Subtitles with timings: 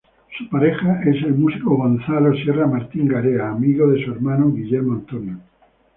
[0.35, 5.37] Su pareja es el músico Gonzalo Sierra Martín-Garea, amigo de su hermano Guillermo Antonio.